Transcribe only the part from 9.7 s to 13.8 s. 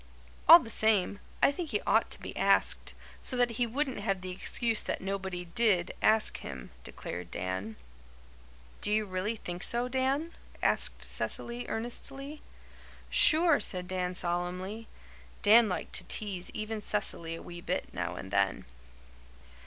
Dan?" asked Cecily earnestly. "Sure,"